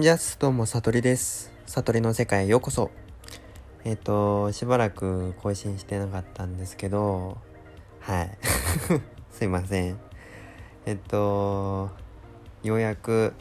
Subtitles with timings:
[0.00, 1.52] ンジャスどうも、さとりです。
[1.66, 2.90] さとりの世界へようこそ。
[3.84, 7.36] えっ、と、しばらく更新してなかったんですけど、
[8.00, 8.38] はい。
[9.30, 10.00] すいません。
[10.86, 11.90] えっと、
[12.62, 13.34] ようやく、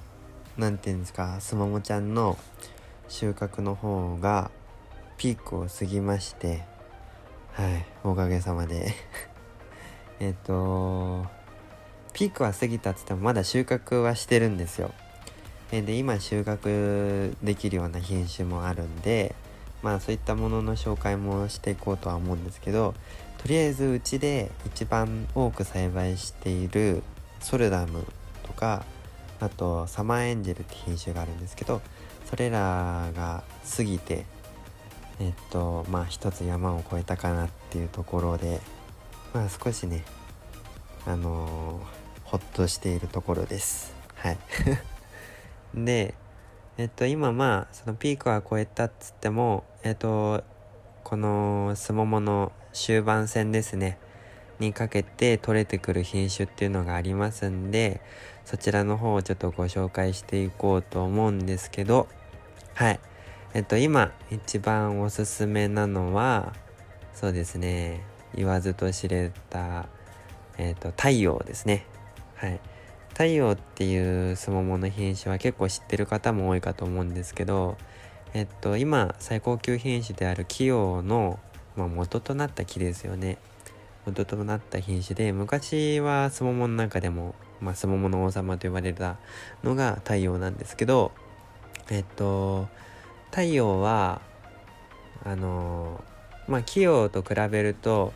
[0.58, 2.38] なんていうんですか、すももちゃんの
[3.08, 4.52] 収穫の方が
[5.16, 6.66] ピークを過ぎまして、
[7.54, 8.94] はい、おかげさまで。
[10.20, 11.26] えっと、
[12.12, 14.92] ピークは過ぎたっつってもまだ収穫はしてるんですよ。
[15.72, 19.36] で今収穫できるような品種もあるんで
[19.84, 22.96] まあそういったものの紹介もしていこうとは思うんですけど
[23.38, 27.04] とりあえずうちで一番多く栽培している
[27.40, 28.06] ソルダム
[28.44, 28.84] とか
[29.40, 31.82] あとサマーエンジェルって品種があるんですけど
[32.26, 33.44] それらが
[33.78, 34.26] 過ぎて
[35.20, 38.60] えっとまあ一つ山を越えたかなっていうところで
[39.34, 40.04] まあ少しね
[41.06, 43.92] あのーほっとしているところです。
[44.14, 44.38] はい。
[45.74, 46.16] で
[46.78, 50.44] えっと今まあそのピークは超えたっつってもえっと
[51.04, 53.98] このスモモの終盤戦ですね
[54.60, 58.02] にかけて取れてくる品種っていうのがありますんで
[58.46, 62.08] そちらの方をちょっとご紹介していこうと思うんですけど
[62.76, 63.00] はい。
[63.54, 66.54] えっと今一番おすすめなのは
[67.14, 69.88] そうですね言わずと知れた
[70.58, 71.86] えっと太陽ですね。
[72.36, 72.60] はい。
[73.20, 77.76] 太陽っていうスモモの品種は結構知ってる方も多いかと思うんですけど
[78.34, 81.38] えっと今最高級品種であるキヨの、
[81.76, 83.38] まあ、元となった木ですよね。
[84.06, 89.18] 元となった品種で昔はスモモの中でも、まあ、スモモの王様と呼ばれた
[89.66, 91.12] のが太陽なんですけど
[91.90, 92.70] えっと
[93.32, 94.22] 太陽は
[95.26, 96.02] あの
[96.48, 98.14] まあキヨと比べると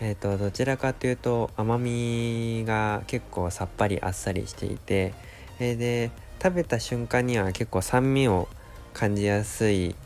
[0.00, 5.12] えー、とどちらかというと甘みが結構さっぱりあっさりしていて、
[5.58, 6.10] えーで
[6.40, 8.48] 食べた瞬間には結構酸味を
[8.94, 9.96] 感じやすい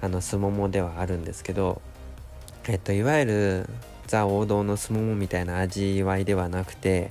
[0.00, 1.82] あのすももではあるんですけど、
[2.68, 3.68] えっといわゆる
[4.06, 7.10] ザ王道のすももみたいな味わいではなくて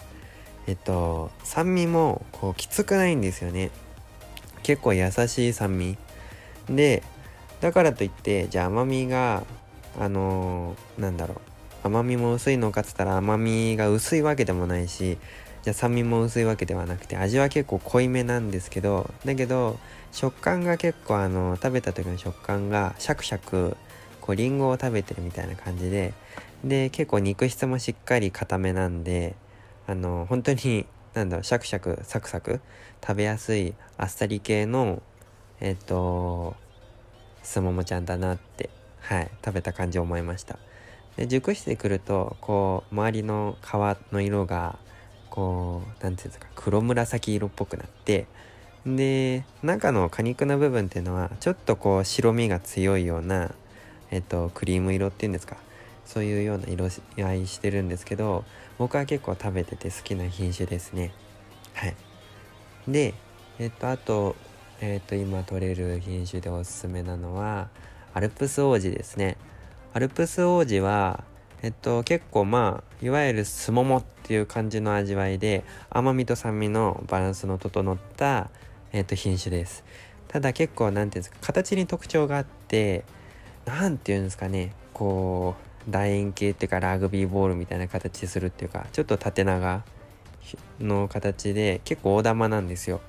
[0.68, 3.72] えっと酸味もこうきつくないんですよね。
[4.64, 5.98] 結構優しい酸味。
[6.70, 7.04] で
[7.60, 9.44] だからといってじゃあ甘みが
[10.00, 11.51] あのーなんだろう
[11.84, 15.18] 甘みも薄いのかっつったら甘みが薄いわけでもないし
[15.64, 19.80] じゃ酸味も薄いわけではなくて味は結構濃いめなんですけどだけど
[20.12, 23.78] 食感が結構あの食べた時の食感がシャクシャク
[24.22, 26.14] こうリンゴを食べてるみたいな感じで
[26.64, 29.36] で結構肉質もしっかり固めなんで
[29.88, 32.60] あの本当になんだろうシャクシャクサクサク
[33.02, 35.02] 食べやすいあっさり系の
[35.60, 36.56] えっと
[37.44, 40.58] すももちゃんだなってはい食べた感じ思いました。
[41.18, 44.80] で熟してくるとこう周りの皮の色が
[45.30, 48.28] こう何ていうんですか黒紫色っぽくなって
[48.86, 53.54] で中の果肉の部分っていうのはちょっとこう白みが強いような
[54.10, 55.58] えっとクリーム色っていうんですか
[56.06, 58.44] そういうような色合いしてるんですけど
[58.78, 61.14] 僕は結構食べてて好きな品種ですね。
[61.74, 61.96] はい。
[62.88, 63.14] で
[63.60, 64.36] えっとあと
[64.82, 67.70] えっと今取れる品種でおすすめなのは
[68.14, 69.38] アルプス王子ですね。
[69.94, 71.24] アルプス王子は
[71.62, 78.50] えっと結構まあいわゆるすももっていう感じの味わいで甘みと酸味のバランスの整った、
[78.94, 79.84] えっと、品種です。
[80.30, 83.04] ただ結構何ていうんですか形に特徴があって
[83.66, 85.56] 何ていうんですかねこ
[85.88, 89.84] う楕円形っていうかラグビーボールみたいな形するっていうかちょっと縦長
[90.80, 93.02] の形で結構大玉なんですよ。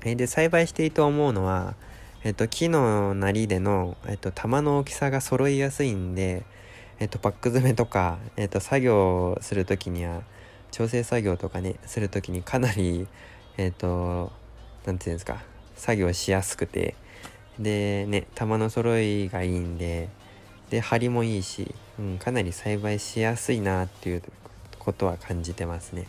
[0.00, 1.74] で栽培していいと思うのは
[2.22, 6.44] えっと、木のなりでの、えっと、玉の大きさが揃いやすいんで、
[6.98, 10.22] えっと、パック詰めとか、えっと、作業する時には
[10.70, 13.08] 調整作業とかねする時にかなり
[13.56, 14.30] えっと
[14.86, 15.42] 何て言うんですか
[15.76, 16.94] 作業しやすくて
[17.58, 20.08] でね玉の揃いがいいんで
[20.68, 24.22] で張りもいいし、うん、かなり栽培しやすいなっていう
[24.78, 26.06] ことは感じてますね。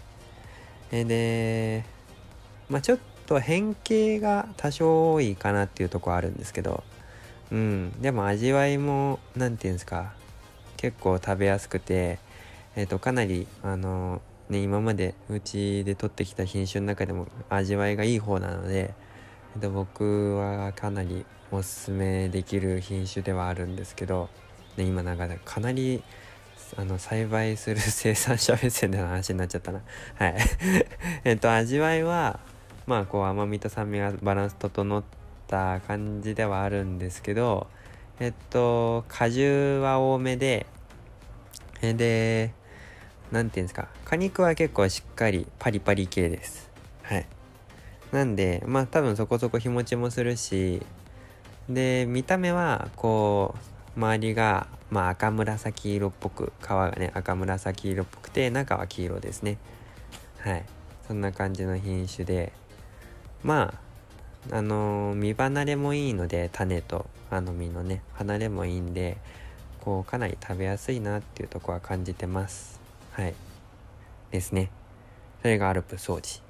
[0.92, 1.86] で
[2.70, 3.00] まあちょっ
[3.32, 6.84] と変形が多少多いかなっていうとこあるんですけど
[7.50, 7.94] うん。
[8.02, 10.12] でも味わいも何て言うんですか
[10.76, 12.20] 結構食べやすくて
[12.76, 18.94] えっ、ー、とかなりあのね今までうちで取ってきた品種の中でも味わいがいい方なので、
[19.56, 24.28] えー、と僕はかなりおすすめできる品種ではあるんですけど、
[24.76, 26.04] ね、今なんかかなり
[26.76, 29.82] あの栽培する生産者目線での話になっちゃったな。
[30.16, 30.36] はい。
[31.24, 32.42] えっと味わいは
[32.88, 35.04] まあこう甘みと酸味がバランス整っ
[35.48, 37.68] た感じではあるんですけど
[38.20, 40.66] えっと果汁は多めで
[41.82, 42.54] えで
[43.32, 46.70] 何て言うんですか果肉は結構しっかりパリパリ系です。
[47.04, 47.26] はい。
[48.12, 50.82] なんでまあ多分そこそこ日持ちもするし
[51.70, 53.56] で見た目はこ
[53.96, 59.58] う周りがまあ赤紫色っぽく皮がね赤紫色っぽくて中は黄色ですね。
[60.40, 60.66] はい。
[61.08, 62.54] そんな感じの品種で
[63.44, 63.74] ま
[64.52, 69.18] ああのー、実離れもいいので種とあの実のね離れもいいんで
[69.82, 72.80] こうかなり食べやすいなっていうとこは感じてます。
[73.12, 73.34] はい。
[74.32, 74.70] ですね。
[75.42, 76.42] それがアルプ掃除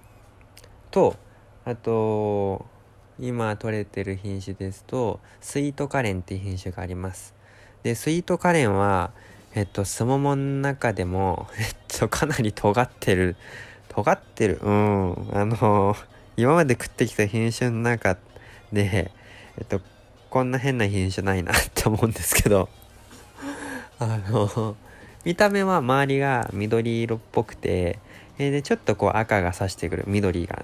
[0.92, 1.16] と
[1.64, 2.66] あと
[3.20, 7.34] 今取れてる品種ですとスイートカレンっていう品種があります。
[7.84, 9.12] でスイートカレンは
[9.54, 13.36] えっとスモモの中でもえっとかなり尖ってる
[13.90, 15.96] 尖ってるうんあの
[16.38, 18.18] 今まで食ってきた品種の中
[18.72, 19.12] で
[19.58, 19.82] えっと
[20.30, 22.70] こんな変な品種ないなって思うんですけど
[24.00, 24.76] あの
[25.26, 28.00] 見た目は周りが緑色っぽくて、
[28.38, 30.64] えー、でちょっとこう赤がさしてくる緑が。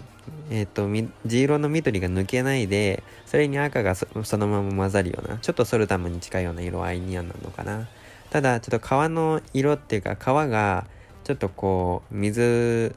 [0.50, 0.88] えっ、ー、と
[1.26, 7.88] 地色の緑が抜けないでそれに赤がそのまま混ざるようなちょっとソルダムに近いような色合いにはなるのかな。
[8.30, 10.86] ただちょっと皮の色っていうか皮が
[11.24, 12.96] ちょっとこう水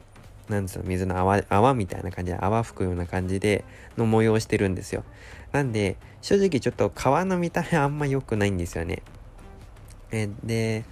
[0.51, 3.65] なんですよ水の泡泡みたいな感じで泡吹くような感じで
[3.97, 5.03] の模様をしてるんですよ。
[5.51, 9.01] なんで正直ちょっと皮の見た目あんま良くないんですよね。
[10.11, 10.83] えで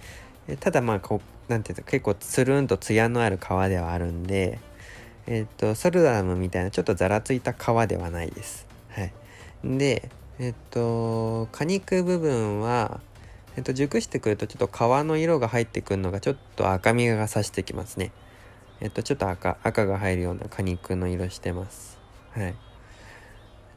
[0.58, 4.58] ただまあこうなんていうか結構つるんと艶のある皮ではあるんで
[5.26, 7.56] えっ、とソルダムみたいなちょっとざらついた皮
[7.88, 8.66] ではないです。
[8.90, 9.12] はい。
[9.64, 13.00] でえっ、と果肉部分は
[13.56, 18.12] えっ、と熟してくるとちょっと皮の色が入ってくるのがちょっと赤みがさしてきますね。
[18.80, 21.98] えっとちょっと赤赤が入るような果肉の色してます。
[22.32, 22.54] はい。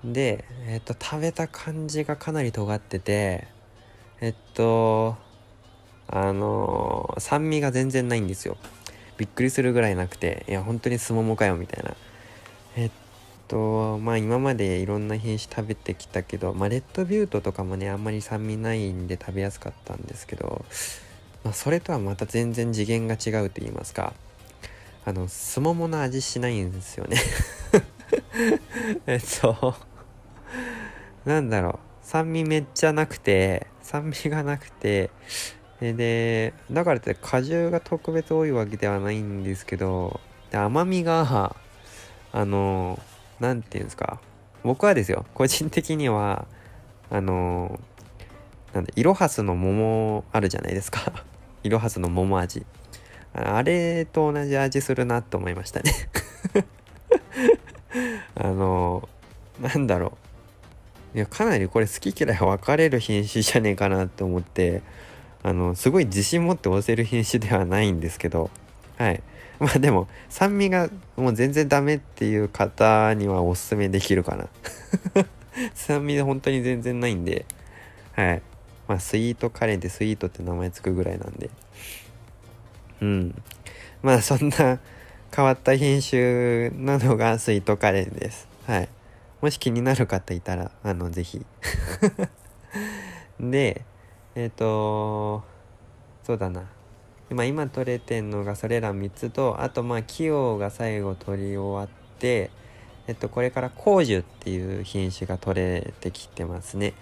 [0.06, 3.48] でえっと食べた感じがかなり尖ってて
[4.22, 5.16] えっと
[6.08, 8.58] あのー、酸味が全然ないんですよ。
[9.18, 11.96] びっくりするぐらいなくていや本当にすももかよみたいな。
[12.76, 12.92] えっ
[13.48, 20.66] とまあ今までいろんな品種食べてきたけど、まあ、レッドビュートとかもねあんまり酸味ないんで食べやすかったんですけど、
[21.44, 24.14] まあ、それとはまた全然次元が違うと言いますか
[25.06, 27.18] あのすももの味しないんですよね。
[29.08, 29.76] えっと
[31.26, 31.80] なんだろう。
[32.04, 35.10] 酸味めっちゃなくて酸味がなくて
[35.80, 40.20] でだからって果汁が特別多いわけではないんですけど
[40.52, 41.56] で甘みが
[42.32, 43.02] あの
[43.40, 44.20] 何て言うんですか。
[44.64, 46.48] 僕はですよ個人的には
[47.10, 47.80] あの
[48.74, 51.12] なんでイロハスの桃あるじゃないですか。
[51.64, 52.66] イロハスの桃味。
[53.34, 55.92] あれと同じ味するなと思いましたね。
[58.36, 59.08] あの
[59.60, 60.18] なんだろ
[61.14, 61.18] う。
[61.18, 64.82] いやかなりこれ好き嫌い分かれる品種じゃねえかなと思って
[65.44, 68.50] あのすごい自信持って押せる品種ではないんですけど
[68.98, 69.22] はい。
[69.60, 74.48] まあでも酸味がもう全然ダメっていう方にはおすすめできるかな。
[75.76, 77.46] 酸味で本当に全然ないんで
[78.14, 78.42] はい。
[78.88, 81.50] まあスイートカレーでスイートって名前つくぐらいなんで。
[83.02, 83.44] うん。
[84.02, 84.80] まあそんな
[85.36, 88.48] 変わった品種なのがスイートカレーです。
[88.68, 88.90] はい。
[89.42, 91.46] もし気になる方いたらあのぜひ。
[93.40, 93.84] で
[94.36, 95.44] えっ、ー、と
[96.24, 96.64] そうだな。
[97.30, 102.52] 今今取れてんのがそれら3つとあとまあ器用が最後取り終わって
[103.08, 106.94] えっとこれから光樹っていう品種が取れてきてますね。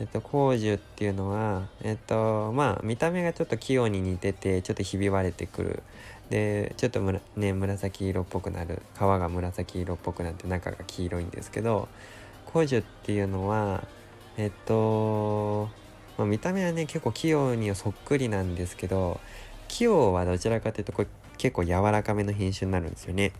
[0.00, 5.82] えっと光樹っていうのはえっとまあ見た目がちょっと器用に似ててちょっとひび割れてくる。
[6.30, 8.82] でちょっとむら、ね、紫色っぽくなる。
[8.94, 11.88] 皮が紫色っぽくなって中が黄色いんですけど
[12.46, 13.84] 光樹っていうのは
[14.36, 15.68] えっと
[16.16, 19.20] まあ、見た目はね結構器用にそっくりなんですけど
[19.68, 23.32] 器用はどちらかというとこれ結構柔らかめの品種になるんですよね。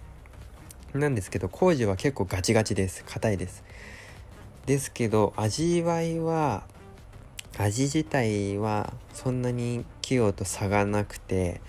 [0.94, 3.04] なんですけど工事は結構ガチガチです。
[3.04, 3.62] 硬いです。
[4.70, 6.62] ですけど味わいは
[7.58, 11.60] 味自体はそんなに器用と差がなくて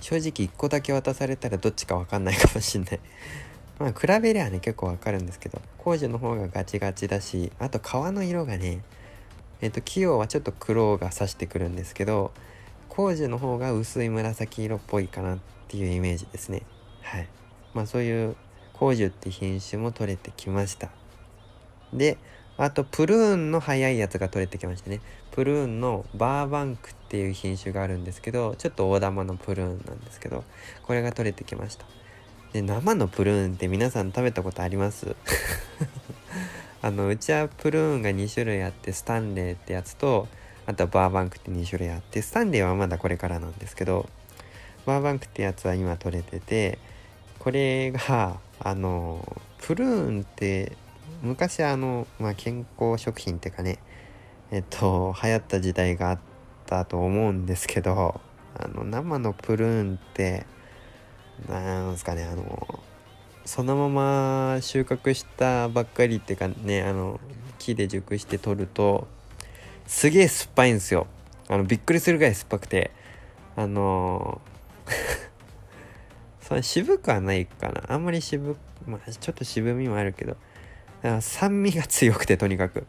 [0.00, 3.00] 正直1個だけ渡されたらどっちか分かんないかもしんない。
[3.78, 8.82] まあ比べりゃね結構わかるんですけど工事の方がガチガチだしあと皮の色がね
[9.60, 12.32] えっ、ー、と器用はちょっと黒がさしてくるんですけど
[12.88, 15.38] 工事の方が薄い紫色っぽいかなっ
[15.68, 16.62] ていうイメージですね。
[17.02, 17.28] はい。
[17.72, 18.34] まあそういう
[18.72, 20.90] 工事って品種も取れてきました。
[21.92, 22.18] で
[22.58, 25.00] あとプルーンの早いやつが取れてきましたね。
[25.30, 30.42] プルーンのバーバンクっていう品種があるんですけどちょっと大玉のプルーンなんですけど
[30.82, 31.86] これが取れてきました。
[32.52, 35.14] で生のプルーンって皆さん食べたことあります？
[36.82, 40.28] あのうちはプルーンが2種類あってスタンレーってやつと
[40.66, 44.08] あとはバーバンクって2種類あってスタンレーはまだこれからなんですけど
[44.86, 46.78] バーバンクってやつは今取れてて
[47.38, 49.24] これがあの
[49.58, 50.76] プルーンって
[51.22, 53.78] 昔あの、まあ、健康食品っていうかね
[54.50, 56.18] えっと流行った時代があっ
[56.66, 58.20] たと思うんですけど
[58.54, 60.46] あの生のプルーンって
[61.48, 62.80] なんですかねあの
[63.44, 67.18] そのまま収穫したばっかりっていうかねあの
[67.58, 69.08] 木で熟して取ると
[69.86, 71.06] すげえ酸っぱいんですよ。
[71.48, 72.90] あのびっくりするぐらい酸っぱくて
[73.56, 74.40] あの
[76.42, 77.82] それ渋くはないかな。
[77.88, 78.56] あんまり渋
[78.86, 80.36] まあちょっと渋みもあるけど
[81.20, 82.86] 酸味が強くてとにかく。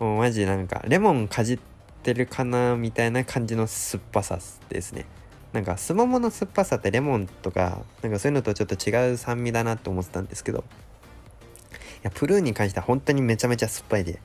[0.00, 1.58] もうマジなんかレモンかじっ
[2.02, 5.06] てるかなみたいな感じの酸っぱさですね。
[5.52, 10.58] なんかすももの酸っぱさってレモンとかなんかそういうのとちょっと違う酸味だなって思ってたんですけど。
[10.58, 14.20] いやプルーンに関しては本当にめちゃめちゃ酸っぱいで。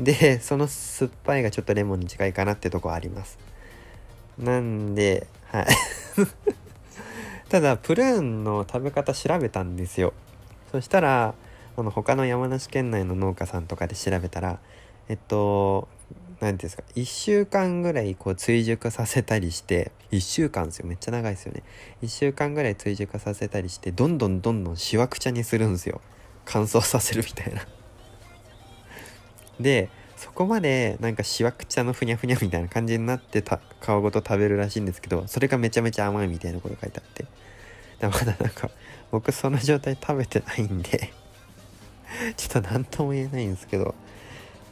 [0.00, 3.38] でその酸っぱいがちょっとレモンに近いかなってとこあります。
[4.38, 5.66] なんではい。
[7.50, 10.14] ただプルーンの食べ方調べたんですよ。
[10.70, 11.34] そしたら
[11.76, 14.58] あの他の山梨県内の農家さんとかで調べたら
[15.08, 15.88] えっと
[16.40, 21.62] 何ていうんですか1週間ぐらいこう追熟させたりして1週間ですよめっちゃ長いですよね。
[22.02, 26.00] 1週間ぐらい追熟させたりしてどんどんどんどんしわくちゃにするんですよ。
[26.44, 27.66] 乾燥させるみたいな。
[29.60, 37.24] でそこまでなんかしわくちゃのふにゃふにゃみたいな感じになってた皮ごと食べるらしいんですけどそれがめちゃめちゃ甘いみたいなこと書いてあって。
[38.00, 38.68] でまだなんか
[39.12, 41.12] 僕その状態食べてないんで
[42.36, 43.94] ちょっと何とも言えないんですけど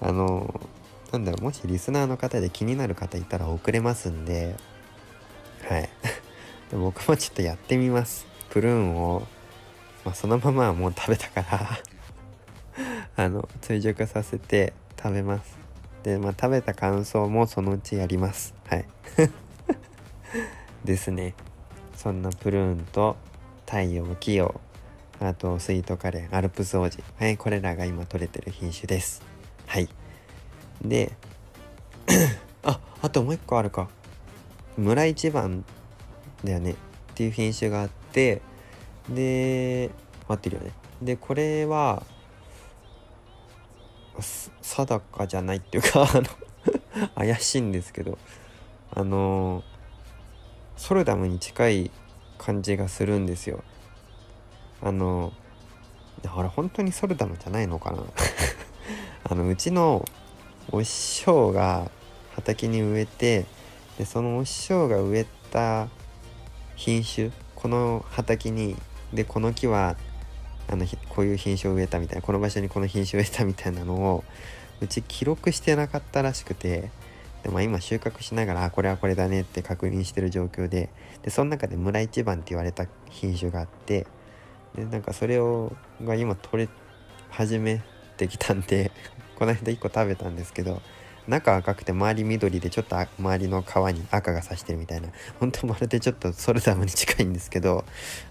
[0.01, 0.61] あの
[1.13, 4.57] なんだろうもしリスナーの方で気になる方いたら送れますんで
[5.69, 5.89] はい。
[6.71, 8.27] で僕もちょっとやってみます。
[8.51, 9.27] プルーンを、
[10.05, 11.79] まあ、そのままはもう食べたから
[13.25, 15.59] あの追熟させて食べます。
[16.03, 18.55] でまあ食べた感想もそのうちやります。
[18.67, 18.87] はい。
[20.85, 21.35] ですね。
[21.97, 23.17] そんなプルーンと
[23.67, 24.61] 太陽器用
[25.21, 26.99] あとスイートカレーアルプス王子。
[27.19, 29.23] はいこれらが今取れてる品種です。
[29.67, 29.89] はい。
[30.83, 31.13] で
[32.65, 33.89] ああともう一個あるか。
[34.77, 35.65] 村一番
[36.43, 36.73] だよね。
[36.73, 36.75] っ
[37.15, 38.43] ていう品種があって。
[39.09, 39.91] で
[40.29, 40.73] 合ってるよね。
[41.03, 42.03] でこれは
[44.63, 46.25] 定かじゃないっていうか あの
[47.15, 48.19] 怪しいんですけど。
[48.93, 49.63] あの
[50.77, 51.91] ソルダムに近い
[52.39, 53.63] 感じがするんですよ。
[54.83, 55.33] あの
[56.25, 58.03] あれ本当にソルダムじゃないのかな。
[59.25, 60.05] あのうちの
[60.73, 61.91] お師匠が
[62.35, 63.47] 畑に植えて
[63.99, 65.89] でそのお師匠が植えた
[66.77, 68.77] 品種この畑に
[69.13, 69.97] でこの木は
[70.69, 74.25] あのこういう品種を植えたみたいなこの場所にこの品種を植えたみたいなのを
[74.81, 76.91] うち記録してなかったらしくて
[77.43, 80.91] で、まあ、今収穫しながらこれはこれだねって確認してる状況で
[81.23, 84.07] でその中で村一番って言われた品種があって
[84.75, 85.73] でなんかそれを
[86.03, 86.69] が今取れ
[87.31, 87.83] 始め
[88.17, 88.91] てきたんで
[89.37, 90.83] この間1個食べたんですけど
[91.29, 95.09] 中赤くて周り緑でちょっと周りの皮に赤がさしてるみたいな。
[95.39, 97.85] 本当まるでちょっとソルダムに近いんですけど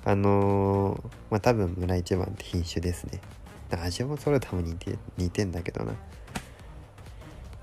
[0.04, 3.22] あのー、まあ多分村一番って品種ですね。
[3.72, 4.76] 味もソルダムに
[5.18, 5.94] 似てんだけどな。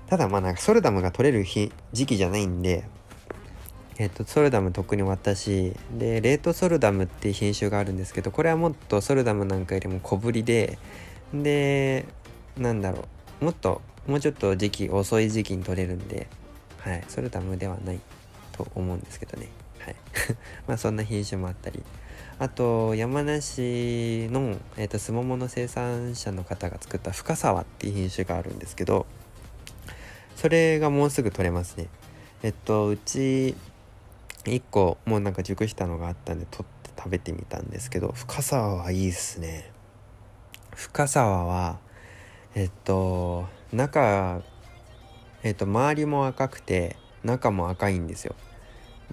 [0.07, 2.85] ただまあなんかソルダムが取れる日時期じゃないんで
[3.99, 10.77] えっと、ソルダム特に私でレートソルダムっていう品種があるんですけどこれはもっとソルダムなんかよりも小ぶりで
[11.33, 12.05] で
[12.57, 13.05] なんだろ
[13.41, 16.27] うもっともうちょっと時期遅い時期に取れるんで
[16.79, 17.99] はいそれダムではない
[18.51, 19.47] と思うんですけどね。
[19.79, 19.95] はい。
[20.67, 21.83] まあそんな品種もあったり。
[22.39, 29.07] あと山梨の、えーと、すももの生産者の方が作った深沢っていう品種があるんですけど
[30.35, 31.87] それがもうすぐ取れますね。
[32.43, 33.55] えっとうち
[34.51, 39.71] 1個もうなんか熟したのがあったんで取って食べてみたんですけど深沢はいいっすね。
[40.75, 41.79] 深沢は
[42.55, 44.41] えっと中
[45.43, 48.35] えっと周りも赤くて中も赤いんですよ。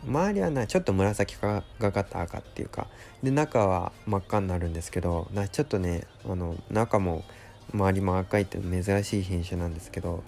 [0.07, 2.89] 周りはなちょっと紫がかった赤っていうか
[3.23, 7.25] で中は真っ赤になるんですけどなちょっとねあの中も
[7.73, 10.23] 周りも赤いって珍しい品種なんですけど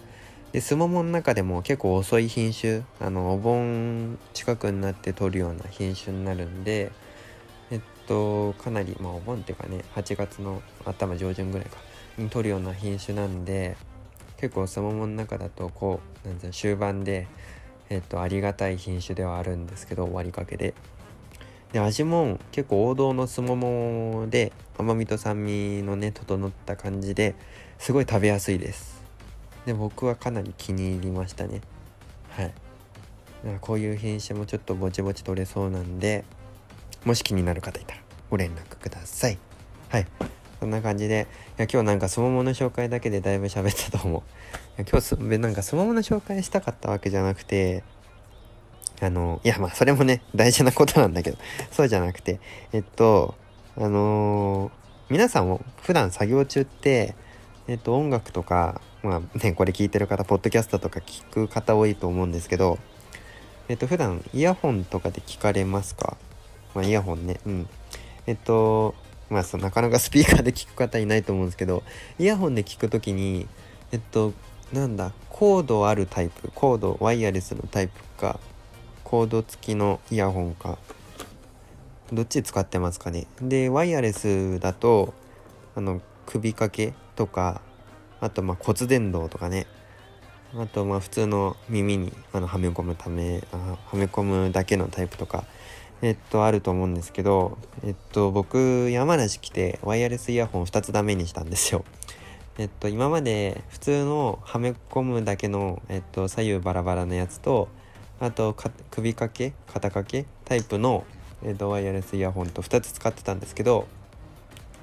[0.52, 6.92] でスモモの中でも結構遅い品種あのお盆近くになって取るような品種になるんで
[7.70, 11.76] えっとかなりまあお盆っていうかね8月の頭上旬ぐらいか
[12.16, 13.76] に取るような品種なんで
[14.38, 17.26] 結構スモモの中だとこうなん終盤で、
[17.88, 20.74] えっと、ありがたい品種ではあるんですけど終わりかけで。
[21.72, 27.34] で味も結構王道のすももで甘みと酸味のね整った感じで
[27.78, 29.05] すごい食べやすいです
[29.66, 31.60] で僕はかなり気に入りましたね。
[32.30, 32.52] はい。
[33.60, 36.24] こういう品種もちょっとぼちぼち取れそうなんで
[37.04, 39.38] もし気になる方いたらご連絡ください。
[39.88, 40.06] はい。
[40.58, 41.26] そんな感じで、
[41.58, 44.22] いや今日なんかスモモの紹介だけでだいぶ喋ったと思う。
[44.90, 47.84] 今日、なんかスモモの紹介したかったわけじゃなくて、
[49.00, 51.38] あの、いやまあそれもね、大事なことなんだけど、
[51.70, 52.40] そうじゃなくて、
[52.72, 53.34] えっと、
[53.76, 54.72] あのー、
[55.10, 57.14] 皆さんも普段作業中って、
[57.68, 62.78] えっと音楽とか、まあね、これ聞いてる方、ポッドキャストとか聞く方多いと思うんですけど、
[63.68, 66.16] えっと普段イヤホンとかで聞かれますか？
[66.74, 67.68] まあイヤホンね、うん。
[68.26, 68.94] えっと、
[69.30, 71.82] まあそ、なかなか スピーカーで聞く方いないと思うんですけど、
[72.18, 73.48] イヤホンで聞くときに、
[73.90, 74.32] えっと、
[74.72, 78.38] なんだ、コードあるタイプ、コード、ワイヤレスのタイプか、
[79.02, 80.78] コード付きのイヤホンか、
[82.12, 83.26] どっち使ってますかね？
[83.40, 85.14] で、ワイヤレスだと、
[85.74, 87.60] あの、首掛けとか、
[88.20, 89.66] あとまあ骨伝導とかね、
[90.54, 93.56] あとまあ普通の耳にあのはめ込むためあ
[93.86, 95.44] はめ込むだけのタイプとか
[96.02, 101.84] えっと、あると思うんですけど、えっと、僕、山梨来て、ワイヤレスイヤホン2つダメにしたんですよ。
[102.58, 107.68] えっと、今まで普通のはめ込むだけの、えっと、左右バラバラのやつと、
[108.20, 108.54] あと、
[108.90, 111.04] 首掛け、肩掛けタイプの、
[111.42, 113.86] えっと、ワイヤレスイヤホンと2つ使ってたんですけど、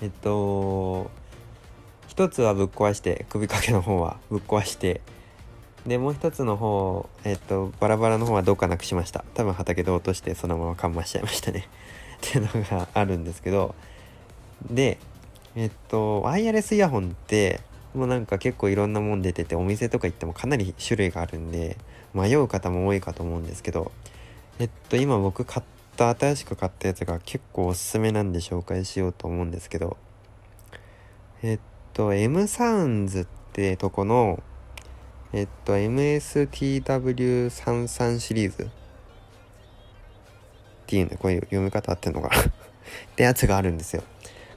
[0.01, 1.11] えっと、
[2.15, 5.01] 1つはぶっ壊して、首掛けの方はぶっ壊して、
[5.87, 9.25] でもう一つの方えっとバラバラの方はどうかなくしました。
[9.33, 11.67] 多分畑で落としてそのままかんましちゃいましたね。
[12.25, 13.75] っていうのがあるんですけど。
[14.71, 14.97] で
[15.55, 17.59] えっとワイヤレスイヤホンって
[17.93, 21.77] もうなんか結構いろんなもん出ててお店とか行ってもかなり種類があるんで
[22.13, 23.91] 迷う方も多いかと思うんですけど
[24.57, 25.65] えっと今僕買っ
[25.97, 29.97] た新しく買ったやつが結構おすすめなんで紹介しようと思うんですけど
[31.41, 31.59] えっ
[31.93, 34.43] と M サウンズってとこの
[35.35, 38.67] えっと、MSTW33 シリーズっ
[40.85, 42.41] ていうんで、こういう読み方あってんのか っ
[43.15, 44.03] てやつがあるんですよ。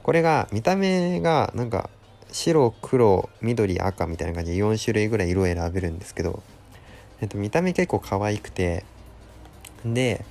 [0.03, 1.89] これが、見た目が、なんか、
[2.31, 6.43] 白、黒、緑、赤みたいな感じで4種類ぐらい色を選べるんですけど、
[7.21, 8.85] えっと、見た目結構可愛くて、
[9.83, 10.23] で、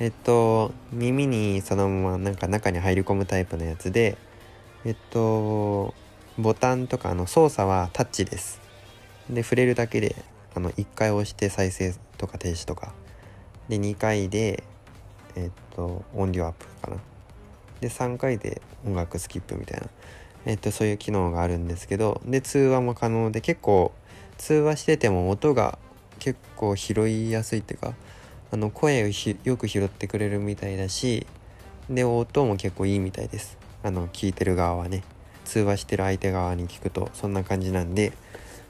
[0.00, 4.18] えっと、耳にそのままなんか中に入り込むタイプのやつで、
[4.84, 5.94] えっと、
[6.38, 8.60] ボタンとかの操作はタッチです。
[9.28, 10.16] で触れるだけで
[10.54, 12.94] あの1回押して再生とか停止とか。
[13.68, 14.64] で2回で
[15.36, 16.96] えっと音量アップかな。
[17.80, 19.88] で3回で音楽スキップみたいな。
[20.46, 22.20] えっとそういう機能があるんですけど。
[22.24, 23.92] で通話も可能で結構
[24.38, 25.78] 通話してても音が
[26.18, 27.94] 結構拾いやすいっていうか
[28.50, 29.10] あの声を
[29.44, 31.26] よく拾ってくれるみたいだし。
[31.90, 33.58] で音も結構いいみたいです。
[33.82, 35.02] あの聞いてる側はね。
[35.52, 38.12] 通話してる相手側に聞くとそんな感じなんで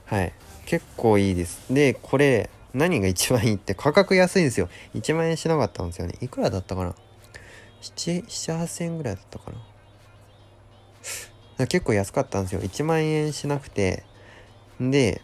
[0.05, 0.33] はい
[0.65, 1.73] 結構いいです。
[1.73, 4.69] で、これ、何が一番いいって価格安いんですよ。
[4.95, 6.15] 1万円しなかったんですよね。
[6.21, 6.95] いくらだったかな
[7.81, 9.51] ？78000円ぐらいだったか
[11.57, 12.61] な結構安かったんですよ。
[12.61, 14.03] 1万円しなくて。
[14.79, 15.21] で、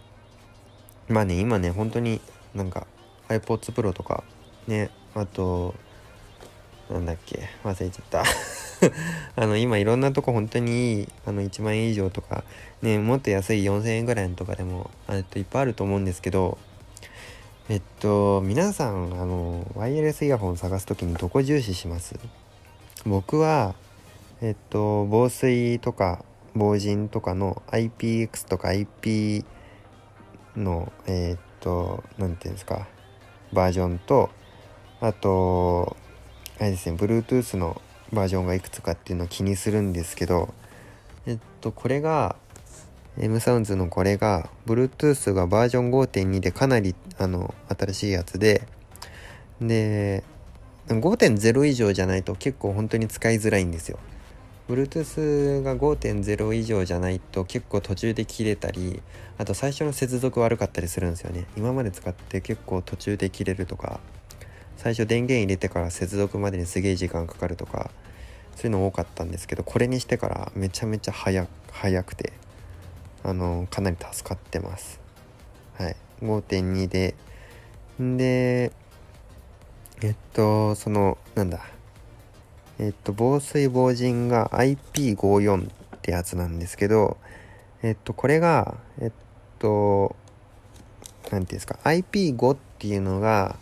[1.08, 2.22] まあね、今ね、本当に
[2.54, 2.86] なんか
[3.30, 4.24] iPods Pro とか、
[4.68, 5.74] ね、あと、
[6.90, 8.24] なんだっけ、忘れちゃった。
[9.36, 12.44] あの今いろんなとこ本当にいいあの1万円以上とか
[12.82, 16.58] ねもっと安い4000円ぐらいのとかでもえっといっぱいあると思うんですけど
[17.68, 22.16] えっと皆さんあのワイヤレスイヤホン探す時にどこ重視します？
[23.06, 23.76] 僕は
[24.42, 26.24] えっと防水とか
[26.56, 29.44] 防塵とかの IPX とか IP
[30.56, 32.88] のえっと何て言うんですか？
[33.52, 34.30] バージョンと
[35.02, 35.98] あと
[36.60, 40.54] あれですね Bluetooth のバージョンがいくつかっていうのを気にするんですけど
[41.26, 42.36] えっとこれが
[43.18, 48.68] M サウンズのこれが Bluetooth がバージョン5.2でかなりあの新しいやつで
[49.62, 50.24] で
[50.88, 54.00] 5.0以上じゃないと結構本当に使いづらいんですよ。
[54.70, 59.02] Bluetooth が5.0以上じゃないと結構途中で切れたり
[59.40, 61.46] あと最初の接続悪かったりするんですよね。
[61.58, 64.00] 今まで使って結構途中で切れるとか
[64.80, 67.92] 最初電源入れてから接続までにすげえ時間かかるとか
[68.56, 72.32] そういうの多かったんですけどこれにしてからめちゃめちゃ早早くて
[73.26, 75.02] あのかなり助かってます。
[75.78, 75.98] はい。
[76.22, 77.16] 5.2で
[78.02, 78.72] んで。
[80.02, 81.60] えっとそのなんだ。
[82.80, 87.18] えっと防水防塵が IP54 ってやつなんですけど
[87.84, 89.12] えっとこれがえっ
[89.60, 90.16] と
[91.24, 93.58] 何て言うんですか IP5 っていうのが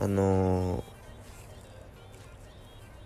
[0.00, 0.84] あの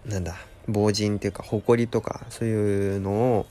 [0.06, 0.36] ー、なんだ
[0.68, 3.46] 防塵っていうか埃とかそういうのを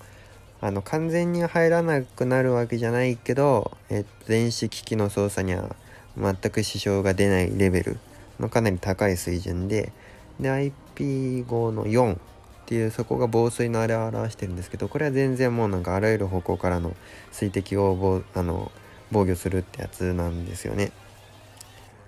[0.62, 5.76] あの完全に入らなくなるわけじゃないけど、えっと、電子機器の操作には
[6.18, 7.98] 全く支障が出ないレベル
[8.40, 9.92] のかなり高い水準で
[10.40, 12.18] で IP5 の4っ
[12.66, 16.96] ていうそこが防水のあれを表してるんですけどこれは全然もうなんかあらゆる方向からの
[17.32, 18.72] 水滴を防あの
[19.12, 20.92] 防御するってやつなんですよね。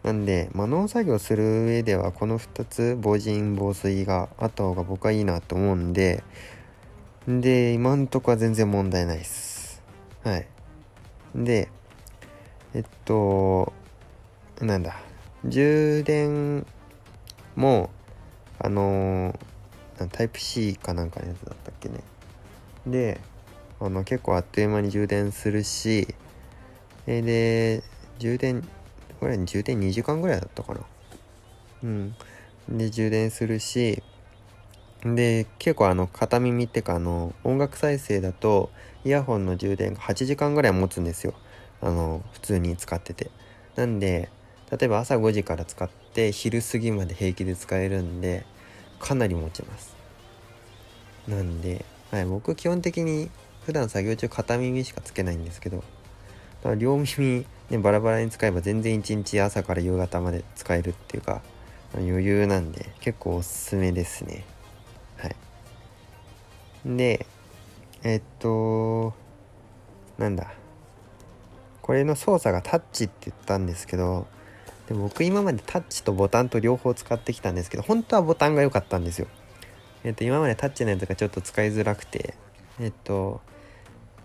[0.03, 6.23] なんで、まあ、農作業する上ではこの2つ防塵防水があった方が僕はいいなと思うんで
[7.25, 9.81] で今んとこは全然問題ないです。
[10.25, 10.47] はい。
[11.33, 11.69] で
[12.73, 13.71] えっと
[14.59, 14.97] なんだ
[15.45, 16.65] 充電
[17.55, 17.89] も
[18.59, 19.39] あの
[20.11, 22.01] タイプ C かなんかのやつだったっけね。
[22.85, 23.21] で
[23.79, 26.13] あの結構あっという間に充電するし
[27.05, 27.83] で
[28.19, 28.67] 充電
[29.23, 30.81] これ充電2時間ぐらいだったかな。
[31.83, 32.15] うん。
[32.67, 34.03] で充電するし
[35.05, 38.69] で結構あの片耳っていうかあの音楽再生だと
[39.05, 41.35] イヤホンの充電が8時間ぐらい持つんですよ。
[41.79, 43.31] あの普通に使ってて。
[43.77, 44.29] なんで
[44.69, 48.45] 例えば朝5時から使って昼過ぎまで平気で使えるんで
[48.99, 49.95] かなり持ちます。
[51.29, 53.31] なんで、はい、僕基本的に
[53.65, 55.81] 普段作業中片耳しかつけないんですけど
[56.75, 61.41] 両耳ねバラバラに使えば全然一日朝から夕方まで使えるっていうか
[61.95, 64.43] 余裕なんで結構おすすめですね。
[65.17, 65.35] はい。
[66.85, 67.25] で
[68.03, 69.13] えっと
[70.17, 70.53] なんだ。
[71.81, 74.25] これの操作がタッチって言ったんですけど
[74.87, 79.27] で僕今までタッチとボタンと両方使ってきたんですけど本当はボタンが良かったんですよ。
[80.05, 82.35] えっと今までタッチのやつがちょっと使いづらくて
[82.79, 83.41] えっと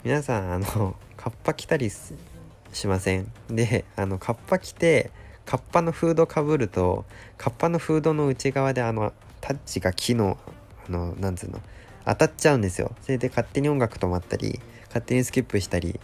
[0.05, 1.91] 皆さんあのカッパ着たり
[2.73, 3.31] しません。
[3.49, 5.11] であのカッパ着て
[5.45, 7.05] カッパのフードかぶると
[7.37, 10.39] カッパのフードの内側であのタッチが木の
[10.87, 11.61] あのなんつうの
[12.05, 12.93] 当たっちゃうんですよ。
[13.03, 15.99] それで勝手に音楽止まったり勝手にスキップしたり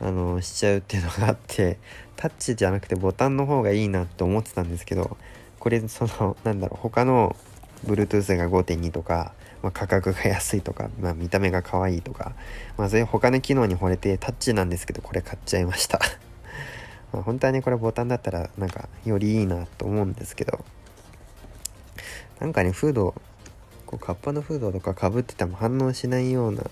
[0.00, 1.78] あのしちゃうっていうのがあって
[2.16, 5.16] タッチじゃなくてボタンの方がいいなって思ってたんですけど
[5.58, 7.36] これそのなんだろう他の
[7.86, 12.32] Bluetooth が5.2とか、まあ、価格が安いとか、まあ、見た目が可愛いとか、
[12.76, 16.00] まあ、そういう他の機能に惚れてタッチなんですけどこれ買っちゃいました。
[17.12, 20.64] まあ本当はねこれボタンだったらなんかよりいいなと思うんですけど。
[22.40, 23.14] なんかねフード
[23.86, 26.64] こうカッパのフードとかかぶってても反応しないような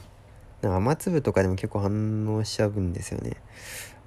[0.62, 3.36] 雨粒とかでも結構反応しちゃうんですよね。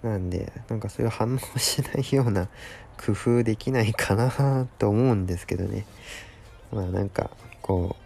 [0.01, 2.49] なんでなんかそういう反応しないような
[2.97, 5.85] 工夫できないかなと思うんですけどね。
[6.71, 7.29] まあなんか
[7.61, 8.03] こう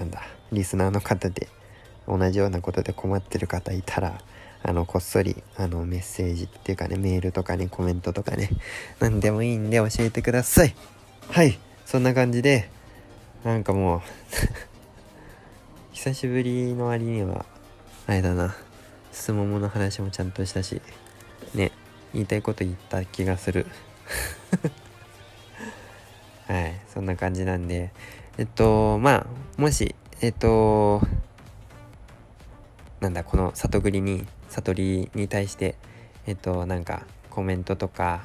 [0.00, 1.48] なんだリスナーの方で
[2.08, 4.20] 同じようなことで困ってる方いたら
[4.62, 8.50] あのこっそりあのメッセージっていうかねメールとかねコメントとかね
[8.98, 10.74] 何でもいいんで教えてください。
[11.28, 12.70] はいそんな感じで
[13.44, 14.00] なんかもう
[15.92, 17.44] 久しぶりの割には
[18.06, 18.56] あれだな
[19.12, 20.80] すももの話もちゃんとしたし
[21.54, 21.72] ね
[22.14, 23.66] 言いたいこと言った気がする。
[26.48, 27.92] はいそんな感じなんで
[28.38, 29.26] えっとまあ
[29.60, 31.02] もしえっと
[33.00, 35.74] なんだこの里栗に悟りに対して
[36.26, 38.22] えっとなんかコメントとか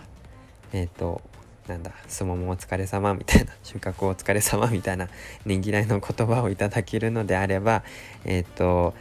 [0.71, 1.21] えっと
[1.67, 5.09] なんだすももお疲れ様みたいな 収穫お疲れ様みたいな
[5.45, 7.83] ねぎらいの言葉をいただけるのであれば
[8.23, 8.93] えっと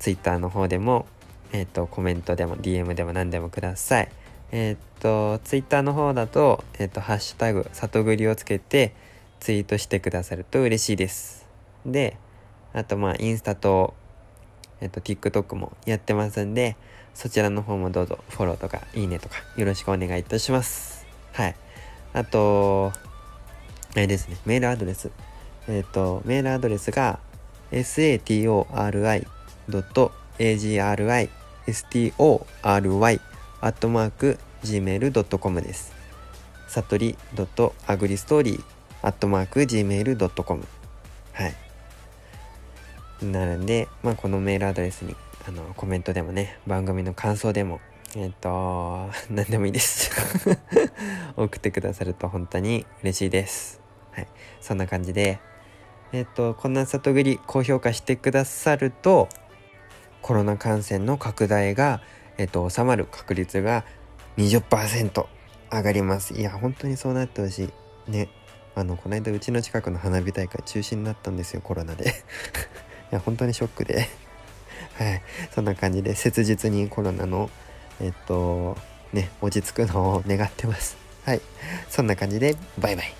[0.00, 1.06] Twitter の方でも
[1.52, 4.08] えっ、と、コメントでも DM でも何でもください。
[4.52, 8.94] えっ、と、Twitter の方だと、えっ、と、ハッシュタグ、里栗をつけて
[9.38, 11.41] ツイートしてくださると嬉しいです。
[11.86, 12.16] で、
[12.72, 13.94] あと、まあ、インスタと、
[14.80, 16.76] えっ、と、TikTok もやってますんで、
[17.14, 21.06] そちらの方もどうぞフォローとかいいねとかよろしくお願いいたします。
[21.32, 21.56] はい。
[22.14, 22.92] あと、
[23.94, 25.10] あれですね、メールアドレス。
[25.68, 27.18] えっ、と、メールアドレスが
[27.70, 29.26] satori.agri
[31.68, 33.20] story
[33.60, 35.92] アットマーク gmail.com です。
[36.68, 38.64] さとり .agristory
[39.02, 40.66] アットマーク gmail.com
[41.32, 41.54] はい。
[43.22, 45.14] なので、まあ、このメールアドレスに
[45.46, 47.80] あのコメントでもね、番組の感想でも、
[48.16, 50.10] えっ、ー、と、 何でもいいです
[51.36, 53.80] 送ってくださると本当に嬉しいです。
[54.12, 54.28] はい。
[54.60, 55.40] そんな感じで、
[56.12, 59.28] えっ、ー、と、こんな里栗高評価してくださると、
[60.20, 62.02] コロナ感染の拡大が、
[62.38, 63.84] えっと、収まる確率が
[64.36, 65.26] 20%
[65.70, 66.34] 上がります。
[66.34, 68.10] いや、本当にそうなってほしい。
[68.10, 68.28] ね。
[68.74, 72.14] あの、この間うちの近くの花火大会中止になったんですよ、コロナで。
[73.12, 74.08] や、本当にショックで。
[74.98, 75.22] はい。
[75.54, 77.50] そんな感じで、切実にコロナの、
[78.00, 78.76] えっと、
[79.12, 80.96] ね、落ち着くのを願ってます。
[81.24, 81.40] はい。
[81.88, 83.14] そんな感じで、バイバイ。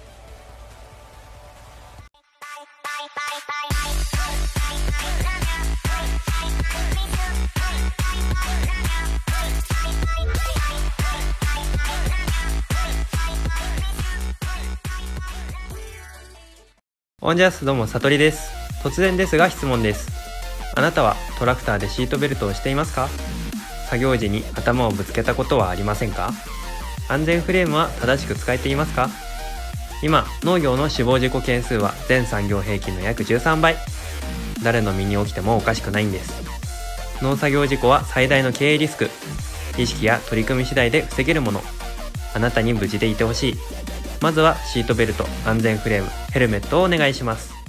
[17.25, 18.62] オンジャースどうも、さとりです。
[18.83, 20.11] 突然ですが質問です。
[20.75, 23.09] あなたはトラクターでシートベルトをしていますか？
[23.89, 26.33] 作業時に頭をぶつけたことはありませんか？
[27.09, 29.11] 安全フレームは正しく使えていますか？
[30.03, 33.77] 今農業の死亡事故件数は全産業平均の約13倍。
[34.63, 36.43] 誰の身に起きてもおかしくないんです。
[37.23, 39.11] 農作業事故は最大の経営リスク。
[39.79, 41.61] 意識や取り組み次第で防げるもの。
[42.35, 43.55] あなたに無事でいてほしい。
[44.21, 47.62] まずはシートベルト安全フレームヘルメットをお願いします。